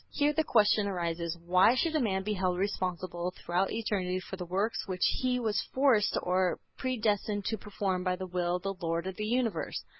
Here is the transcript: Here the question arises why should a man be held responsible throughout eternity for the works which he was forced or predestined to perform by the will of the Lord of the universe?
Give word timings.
Here 0.09 0.33
the 0.33 0.43
question 0.43 0.87
arises 0.87 1.37
why 1.37 1.75
should 1.75 1.95
a 1.95 1.99
man 1.99 2.23
be 2.23 2.33
held 2.33 2.57
responsible 2.57 3.35
throughout 3.37 3.71
eternity 3.71 4.19
for 4.19 4.35
the 4.35 4.47
works 4.47 4.87
which 4.87 5.05
he 5.21 5.39
was 5.39 5.61
forced 5.75 6.17
or 6.23 6.57
predestined 6.75 7.45
to 7.45 7.57
perform 7.59 8.03
by 8.03 8.15
the 8.15 8.25
will 8.25 8.55
of 8.55 8.63
the 8.63 8.73
Lord 8.73 9.05
of 9.05 9.15
the 9.17 9.27
universe? 9.27 9.83